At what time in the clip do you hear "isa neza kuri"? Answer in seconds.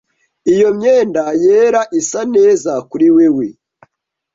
1.99-3.07